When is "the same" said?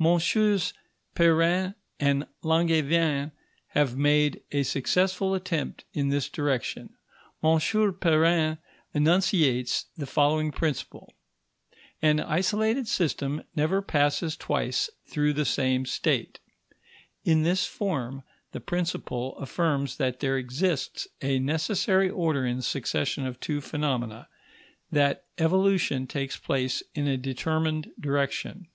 15.32-15.86